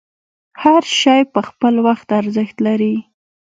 [0.61, 2.95] هر شی په خپل وخت ارزښت لري.